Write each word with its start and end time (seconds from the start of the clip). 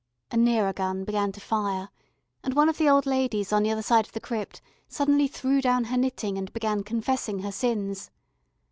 A 0.31 0.35
nearer 0.37 0.73
gun 0.73 1.03
began 1.03 1.31
to 1.31 1.39
fire, 1.39 1.89
and 2.43 2.55
one 2.55 2.69
of 2.69 2.79
the 2.79 2.89
old 2.89 3.05
ladies 3.05 3.53
on 3.53 3.61
the 3.61 3.69
other 3.69 3.83
side 3.83 4.03
of 4.07 4.13
the 4.13 4.19
crypt 4.19 4.59
suddenly 4.87 5.27
threw 5.27 5.61
down 5.61 5.83
her 5.83 5.97
knitting 5.97 6.39
and 6.39 6.51
began 6.53 6.81
confessing 6.83 7.43
her 7.43 7.51
sins. 7.51 8.09